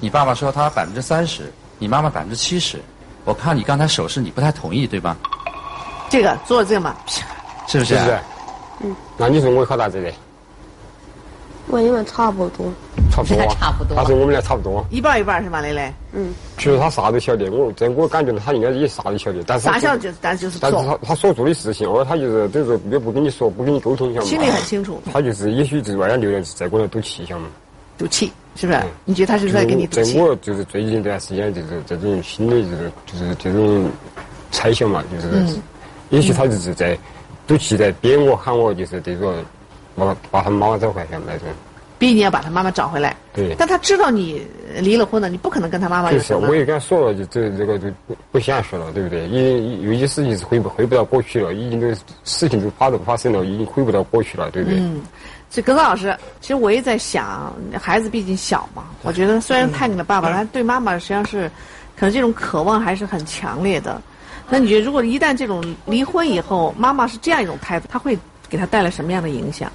[0.00, 2.78] 你爸爸说他百分之三十，你妈妈百分之七十。
[3.24, 5.16] 我看你刚才手势，你不太同意，对吧？
[6.10, 6.96] 这个做这个嘛，
[7.68, 7.94] 是不是？
[7.94, 8.18] 是不是？
[8.80, 8.96] 嗯。
[9.16, 10.12] 那你说我考大这的？
[11.68, 12.66] 我你们差不多。
[13.10, 13.36] 差不多。
[13.58, 13.96] 差不多。
[13.96, 14.84] 他说我们俩差不多。
[14.90, 15.92] 一半一半是吧，蕾蕾？
[16.12, 16.32] 嗯。
[16.58, 24.30] 其实他啥都晓得，我在我感觉他应该也啥都晓得，但是啥晓得，但就是但是他他所做的事情，哦，他就是等于说也不跟你说，不跟你沟通，晓得吗？
[24.30, 25.00] 心里很清楚。
[25.12, 27.48] 他就是也许就是外边流量在过来赌气，晓得吗？
[27.98, 28.80] 赌气是不是？
[29.04, 30.14] 你觉得他是在跟你赌气？
[30.14, 33.88] 在我就是最近一段时间，就是这种新的就是就是这种
[34.50, 35.56] 猜想嘛，就是
[36.10, 36.98] 也许他就是在
[37.46, 39.36] 赌气，在逼我喊我，就是这个
[39.94, 41.48] 把把他妈妈找回来那种。
[41.98, 43.16] 逼你要把他妈妈找回来。
[43.32, 43.54] 对。
[43.56, 44.44] 但他知道你
[44.80, 49.28] 离了婚了，你不可能跟他妈妈就是，我也跟他说了，就这这个就不不现实了，对不对？
[49.28, 51.86] 因有些事情是回不回不到过去了，已经都
[52.24, 54.78] 事情都发都发生了，已经回不到过去了，对不对？
[54.80, 55.00] 嗯。
[55.48, 61.46] 这耿老师，其实我也在想，孩子毕竟小嘛，我觉得虽然叛逆了爸爸，但对妈妈实际上是，
[61.94, 64.00] 可能这种渴望还是很强烈的。
[64.48, 68.18] 那你觉得，如果一旦这种离婚以后，妈妈是这样一种态度，他会
[68.52, 69.72] 给他带来什么样的影响？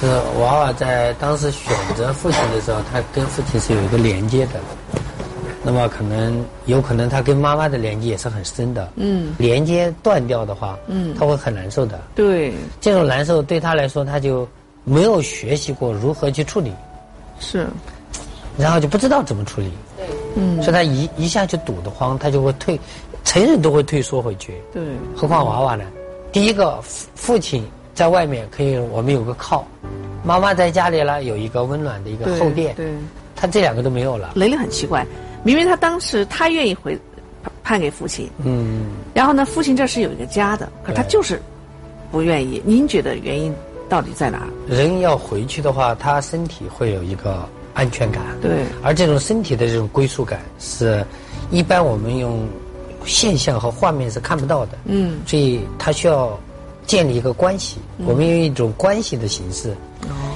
[0.00, 0.06] 是
[0.40, 4.60] 娃娃在当时选择父亲的时候，他跟父亲是有一个连接的。
[5.64, 8.88] 那么可能有可能他跟妈妈的连接也是很深的。
[8.94, 9.34] 嗯。
[9.38, 12.00] 连接断掉的话，嗯，他会很难受的。
[12.14, 12.54] 对。
[12.80, 14.48] 这种难受对他来说，他就
[14.84, 16.72] 没有学习过如何去处理。
[17.40, 17.66] 是。
[18.56, 19.72] 然后就不知道怎么处理。
[19.96, 20.06] 对。
[20.36, 20.62] 嗯。
[20.62, 22.78] 所以他一一下就堵得慌，他就会退，
[23.24, 24.54] 成人都会退缩回去。
[24.72, 24.80] 对。
[25.16, 25.84] 何况娃娃呢？
[26.30, 27.64] 第一个父父亲。
[28.02, 29.64] 在外面可以，我们有个靠；
[30.24, 32.74] 妈妈在家里呢，有一个温暖的一个后殿。
[32.74, 32.90] 对，
[33.36, 34.32] 他这两个都没有了。
[34.34, 35.06] 雷雷很奇怪，
[35.44, 36.98] 明明他当时他愿意回
[37.62, 41.40] 判给父亲，嗯，然后呢，父亲这是有一个家的，可他就是
[42.10, 42.60] 不愿意。
[42.66, 43.54] 您觉得原因
[43.88, 44.48] 到底在哪？
[44.66, 48.20] 人要回去的话，他身体会有一个安全感。
[48.40, 51.06] 对，而这种身体的这种归属感是，
[51.52, 52.48] 一般我们用
[53.06, 54.72] 现象和画面是看不到的。
[54.86, 56.36] 嗯，所以他需要。
[56.92, 59.74] 建立一个关系，我们用一种关系的形式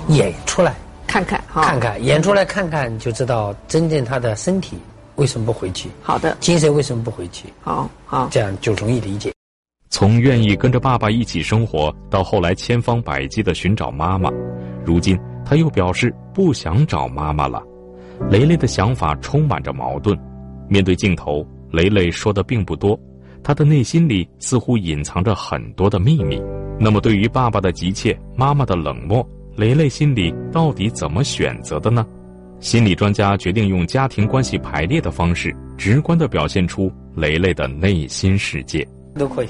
[0.08, 0.74] 演出来，
[1.06, 4.78] 看看，看看，演出来看看，就知道真正他的身体
[5.16, 5.90] 为什么不回去。
[6.00, 7.52] 好的，精神为什么不回去？
[7.60, 9.30] 好好，这样就容易理解。
[9.90, 14.30] 从愿意跟着爸爸一起生活，到后来千方百计的寻找妈妈，
[14.82, 15.14] 如今
[15.44, 17.62] 他又表示不想找妈妈了。
[18.30, 20.18] 雷雷的想法充满着矛盾。
[20.70, 22.98] 面对镜头，雷雷说的并不多。
[23.46, 26.42] 他的内心里似乎隐藏着很多的秘密。
[26.80, 32.04] 那么，对于爸爸的急切、妈妈的冷漠，雷雷心里到底怎么选择的呢？
[32.58, 38.84] 心理专家决定用家庭关系排列的方式，直观的表现出雷雷的内心世界。
[39.14, 39.48] 都可以，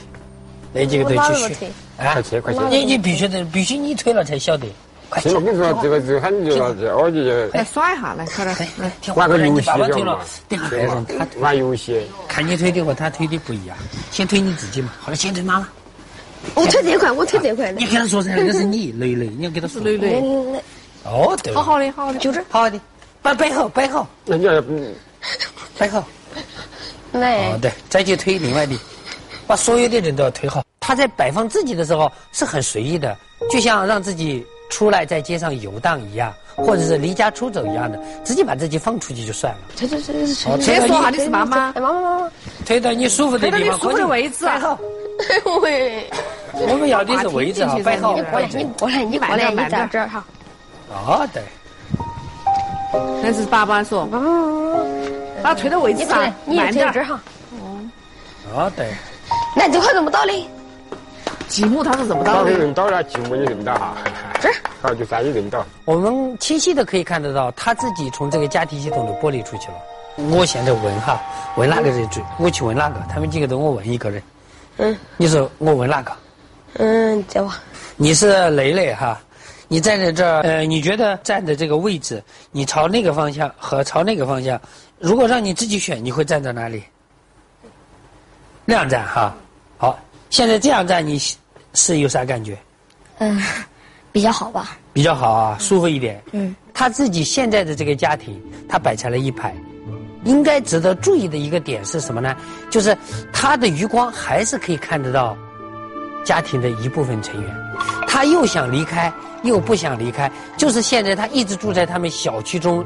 [0.74, 1.66] 哪几个都继续。
[1.96, 2.60] 快去快去！
[2.68, 4.66] 你你必须得必须你推了才晓得。
[5.12, 7.20] 行，我跟你说，这个这个喊你就去，我就
[7.56, 10.66] 来耍一下，来快点，来玩个游戏，爸爸推了， 等下
[11.16, 12.04] 他玩游戏。
[12.28, 13.76] 看你推的和他推的不一样，
[14.10, 15.68] 先推你自己嘛，好了先推妈妈。
[16.54, 17.72] 我推这块，我推这块。
[17.72, 19.80] 你跟他说噻，那是你蕾蕾，你要跟他说。
[19.80, 20.20] 蕾蕾。
[21.04, 21.54] 哦，对。
[21.54, 22.78] 好好的，好的，就这，好好的，
[23.22, 24.06] 摆摆好，摆好。
[24.24, 24.62] 那你要
[25.78, 26.04] 摆好。
[27.12, 27.52] 来。
[27.52, 28.76] 哦，对，再去推另外的，
[29.46, 30.62] 把所有的人都要推好。
[30.80, 33.16] 他在摆放自己的时候是很随意的，
[33.50, 34.44] 就像让自己。
[34.68, 39.58] 出来在街上游荡一样，或者是离家出走一样的，直接把自己放出去就算了。
[39.76, 42.30] 推推推推，先说哈，你是妈妈，妈妈妈妈，
[42.64, 44.78] 推到你舒服的地方，舒服的位置，摆好。
[45.62, 46.10] 喂，
[46.52, 48.14] 我们要的是位置哈，摆好。
[48.16, 50.24] 你过 来，你过来，你过来，你在这儿哈。
[50.92, 51.42] 啊，对。
[53.22, 54.06] 那是爸爸说，
[55.42, 57.20] 把推到位置上，慢点儿哈。
[57.52, 57.80] 哦。
[58.54, 58.92] 哦，对。
[59.54, 60.32] 那这块怎么倒的？
[61.48, 62.50] 积木它是怎么倒的？
[62.50, 63.94] 认到了，积木你认到哈。
[64.40, 64.50] 这
[64.82, 65.64] 好，就算你认到。
[65.84, 69.74] 我们清晰的可以看得到，他自己从这个家庭系统里剥离出去了。
[70.30, 71.20] 我现在问哈，
[71.56, 72.22] 问哪个人最？
[72.38, 73.00] 我去问哪个？
[73.08, 74.22] 他们几个都我问一个人。
[74.78, 74.96] 嗯。
[75.16, 76.12] 你说我问哪个？
[76.74, 77.52] 嗯，这我。
[77.96, 79.18] 你是蕾蕾哈，
[79.68, 84.60] 你站在这儿，呃，你觉得站的这个位置，你朝那个方向和朝那个方向，
[84.98, 86.82] 如果让你自己选，你会站在哪里？
[88.64, 89.34] 那样站哈，
[89.78, 89.98] 好。
[90.30, 91.20] 现在这样站，你
[91.74, 92.58] 是有啥感觉？
[93.18, 93.40] 嗯，
[94.12, 94.76] 比较好吧。
[94.92, 96.22] 比较好啊，舒服一点。
[96.32, 96.54] 嗯。
[96.74, 99.54] 他自己现在的这个家庭，他摆成了一排，
[100.24, 102.36] 应该值得注意的一个点是什么呢？
[102.70, 102.96] 就是
[103.32, 105.34] 他的余光还是可以看得到
[106.22, 107.56] 家庭的一部分成员，
[108.06, 109.10] 他又想离开，
[109.42, 112.84] 又不想离开，就是现在他一直住在他们小区中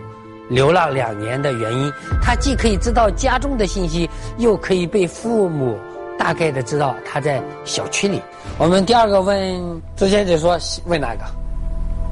[0.48, 1.92] 流浪两年的原因。
[2.22, 5.76] 他既可以知道家中的信息，又可以被父母。
[6.20, 8.20] 大概的知道他在小区里。
[8.58, 11.24] 我们第二个问周先生说问哪个？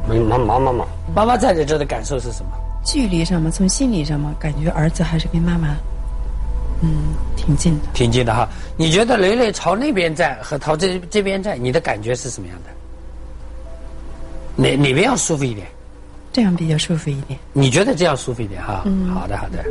[0.09, 0.87] 问妈妈妈妈。
[1.15, 2.53] 妈妈在这的感受是什么？
[2.83, 5.77] 距离上嘛，从心理上嘛，感觉儿子还是跟妈妈，
[6.81, 7.85] 嗯，挺挺近的。
[7.93, 8.49] 挺近的哈。
[8.79, 12.71] 你觉得雷雷朝那边站和朝这这边站，你的感觉是什么样的？
[14.57, 15.67] 哪哪边要舒服一点？
[16.33, 17.39] 这样比较舒服一点。
[17.53, 18.85] 你觉得这样舒服一点哈？
[18.87, 19.63] 嗯好的，好的。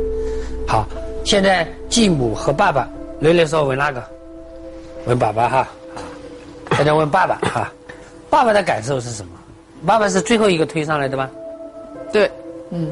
[0.68, 0.86] 好，
[1.24, 4.00] 现在继母和爸爸，雷雷说问哪个？
[5.08, 5.68] 问爸爸哈。
[5.96, 7.72] 好，大家问爸爸哈。
[8.28, 9.32] 爸爸的感受是什么？
[9.86, 11.30] 爸爸是最后一个推上来的吗？
[12.12, 12.30] 对，
[12.70, 12.90] 嗯，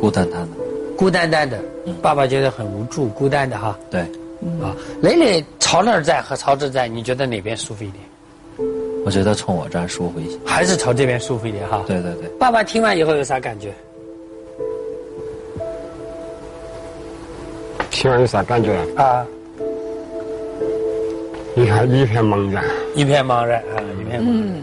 [0.00, 0.56] 孤单单的。
[0.96, 1.60] 孤单单的，
[2.00, 3.78] 爸爸觉得很无助、孤单的哈。
[3.90, 4.00] 对，
[4.62, 8.02] 啊，磊磊朝那儿站和朝这儿站，你觉得哪边舒服一点？
[9.04, 10.38] 我觉得冲我这儿舒服一些。
[10.46, 11.84] 还是朝这边舒服一点哈？
[11.86, 12.28] 对对对。
[12.38, 13.74] 爸爸听完以后有啥感觉？
[17.90, 19.04] 听完有啥感觉啊？
[19.04, 19.26] 啊，
[21.54, 22.64] 一看一片茫然。
[22.94, 24.26] 一片茫然啊，一片茫然。
[24.26, 24.62] 嗯，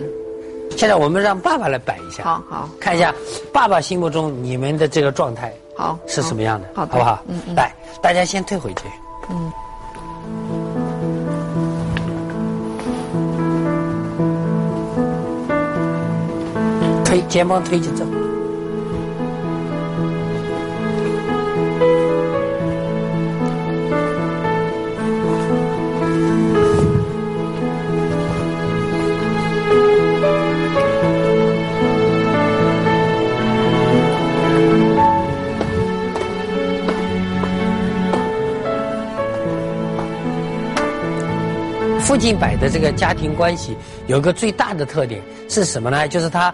[0.76, 3.14] 现在我们让爸爸来摆一下，好好看一下
[3.52, 7.24] 爸爸心目中你们的这个状态好是什么样的，好的不好？
[7.28, 8.84] 嗯嗯来，大家先退回去。
[9.30, 9.52] 嗯，
[17.06, 18.04] 推肩膀推起走。
[42.10, 46.08] 父亲摆的这个家庭关系有个最大的特点是什么呢？
[46.08, 46.52] 就是他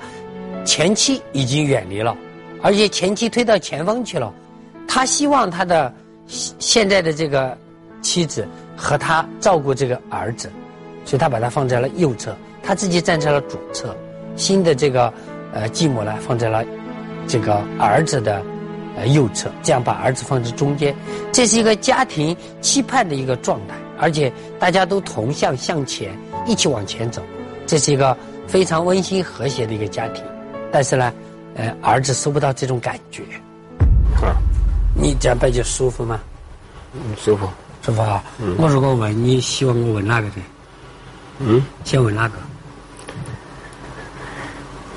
[0.65, 2.13] 前妻已经远离了，
[2.62, 4.34] 而且前妻推到前方去了。
[4.86, 5.94] 他希望他的
[6.28, 7.58] 现现在的这个
[8.02, 10.52] 妻子和他照顾这个儿子，
[11.06, 13.96] 所以他把他放在了右侧，他自己站在了左侧。
[14.36, 15.13] 新的这个
[15.54, 16.65] 呃继母呢放在了
[17.30, 18.44] 这个儿子的
[18.98, 20.94] 呃右侧，这样把儿子放在中间，
[21.32, 23.76] 这是一个家庭期盼的一个状态。
[23.99, 27.21] 而且大家都同向向前，一起往前走，
[27.65, 28.15] 这是一个
[28.47, 30.23] 非常温馨和谐的一个家庭。
[30.71, 31.13] 但是呢，
[31.55, 33.23] 呃，儿子收不到这种感觉。
[34.21, 34.36] 啊，
[34.93, 36.19] 你这样摆就舒服吗？
[36.93, 37.47] 嗯，舒服。
[37.81, 38.23] 舒服啊！
[38.39, 40.36] 嗯我如果问你，希望我问哪个的？
[41.38, 42.34] 嗯，先问哪个？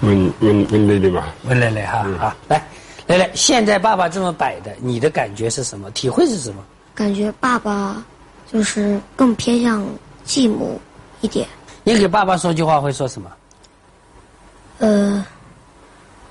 [0.00, 1.34] 问问问蕾蕾吧。
[1.44, 2.66] 问蕾蕾哈啊，来，
[3.06, 5.90] 蕾蕾，现在爸爸这么摆的，你的感觉是什么？
[5.90, 6.64] 体会是什么？
[6.94, 8.02] 感觉爸爸
[8.52, 9.84] 就是更偏向
[10.24, 10.80] 继母
[11.20, 11.46] 一点。
[11.84, 13.30] 你给爸爸说句话会说什么？
[14.78, 15.24] 呃，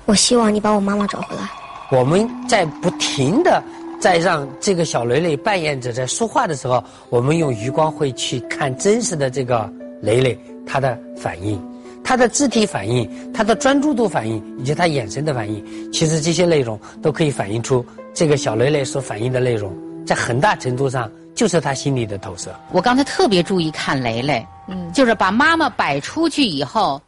[0.06, 1.50] 我希望你把我妈妈找回来。
[1.90, 3.62] 我们在不停的
[4.00, 11.60] 在让这个小蕾蕾扮演者在说话的时候，我们用余光会去看真实的这个蕾蕾她的反应，
[12.04, 15.92] 她的肢体反应，她的专注度反应，以及她眼神的反应。
[15.92, 19.74] 其实这些内容都可以反映出这个小蕾蕾所反映的内容，
[20.06, 22.52] 在很大程度上就是他心里的投射。
[22.72, 27.00] 我刚才特别注意看雷雷，嗯，就是把妈妈摆出去以后，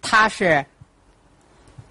[0.00, 0.64] 他是，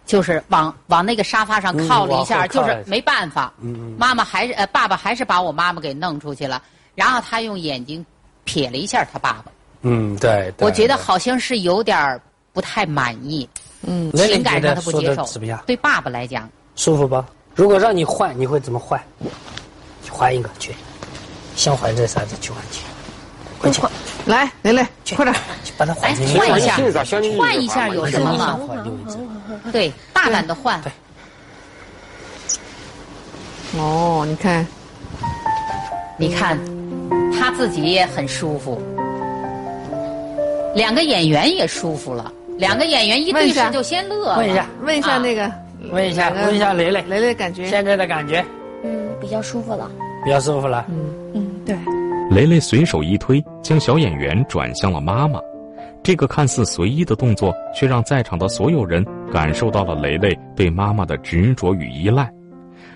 [0.06, 3.96] 就是往往那个沙发上靠了一下，就是没办法，嗯嗯。
[4.00, 6.64] 妈妈还是呃爸爸还是把我妈妈给弄出去了，
[6.96, 8.04] 然后他用眼睛
[8.46, 12.18] 瞥了一下他爸爸，嗯，对，对我觉得好像是有点儿
[12.54, 13.46] 不太满意，
[13.82, 14.10] 嗯。
[14.14, 15.26] 蕾蕾情感上他不接受。
[15.26, 15.62] 怎么样？
[15.68, 17.26] 对爸爸来讲，舒服吧？
[17.54, 18.98] 如果让你换，你会怎么换？
[20.10, 20.74] 换一个去，
[21.56, 22.82] 想换这啥子去换去，
[23.60, 23.82] 快去，
[24.26, 24.86] 来，蕾蕾，
[25.16, 25.36] 快点，
[25.78, 26.78] 把它换哎成换一下
[27.38, 28.60] 换一下有什么吗？
[29.72, 30.82] 对，大胆的换。
[33.78, 34.66] 哦，你看，
[36.18, 36.60] 你看，
[37.38, 38.82] 他自己也很舒服，
[40.76, 44.38] 两个演员也舒服了，两个演员一对视就先乐了。
[44.38, 45.52] 问一下，问一下啊那个，
[45.92, 48.46] 问一下，问一下蕾蕾，蕾蕾感觉现在的感觉
[48.84, 49.90] 嗯，比较舒服了。
[50.24, 50.86] 比较舒服了。
[50.90, 50.96] 嗯
[51.34, 51.78] 嗯，对。
[52.32, 55.40] 雷雷随手一推，将小演员转向了妈妈。
[56.02, 62.30] 这个看似随意的动作，却让在场的所有人感受到了雷雷对妈妈的执着与依赖。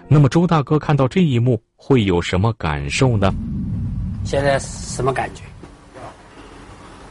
[0.07, 3.33] 那么，周大哥看到这一幕会有什么感受呢？
[4.23, 5.43] 现在什么感觉？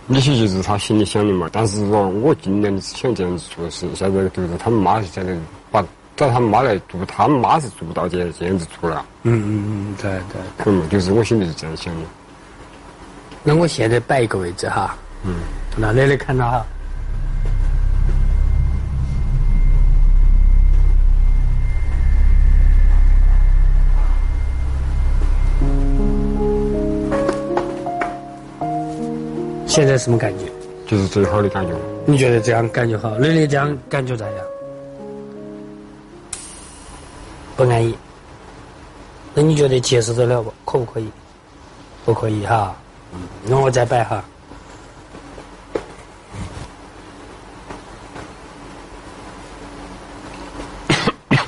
[0.06, 1.48] 那些就是他心里想的嘛。
[1.50, 3.86] 但是说，我尽量想这样子做事。
[3.94, 5.36] 现在就是他们妈现在
[6.16, 9.04] 把找他们妈来做，他们妈是做不到这这样子做了。
[9.24, 10.40] 嗯嗯嗯，对对。
[10.64, 12.00] 可能就是我心里是这样想的。
[13.42, 15.34] 那我现在摆一个位置哈，嗯，
[15.76, 16.66] 那蕾蕾看到哈。
[29.66, 30.46] 现在什么感觉？
[30.86, 31.74] 就是最好的感觉。
[32.06, 33.10] 你觉得这样感觉好？
[33.18, 34.34] 蕾蕾这样感觉咋样？
[37.56, 37.96] 不安逸。
[39.34, 40.52] 那你觉得接受得了不？
[40.64, 41.10] 可不可以？
[42.04, 42.76] 不可以哈。
[43.12, 44.24] 嗯，那我再摆哈。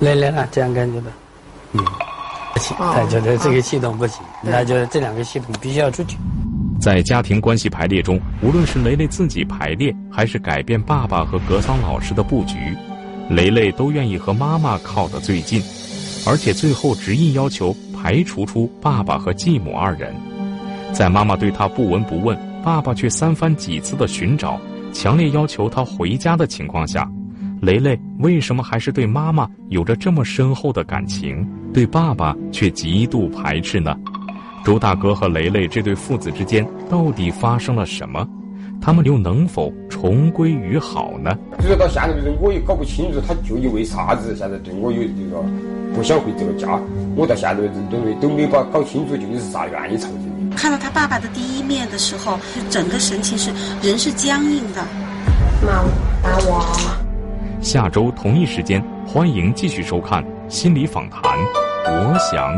[0.00, 1.12] 来来来，这样感觉的，
[1.72, 1.84] 嗯，
[2.52, 6.16] 不行，他觉得这个系统不行，他觉得这两个系统必须要出去。
[6.80, 12.76] 在家庭关系排列中，无论是雷雷自己排列，还是改变爸爸和格桑老师的布局，
[13.30, 15.62] 雷雷都愿意和妈妈靠得最近，
[16.26, 20.14] 而且最后执意要求排除出爸爸和继母二人。
[20.92, 24.60] 在妈妈对他不闻不问，爸爸却三番几次的寻找，
[24.92, 27.10] 强烈要求他回家的情况下。
[27.62, 33.96] 雷雷为什么还是对妈妈有着这么深厚的感情，对爸爸却极度排斥呢？
[34.64, 38.28] 周大哥和雷雷这对父子之间到底发生了什么？
[38.84, 41.38] 他们又能否重归于好呢？
[41.60, 45.40] 直到现在为止，我也搞不清楚他究竟为啥子现在对我有这个
[45.94, 46.80] 不想回这个家。
[47.14, 50.56] 我到现在为止都没都没把搞清楚究竟是啥原因造成的。
[50.56, 54.84] 看到他爸爸的第一面的时候，就整个神情是人是僵硬的。
[55.64, 55.84] 妈，
[56.20, 56.76] 打我。
[57.60, 61.22] 下周同一时间，欢迎继续收看《心理访谈》，
[61.86, 62.52] 我想。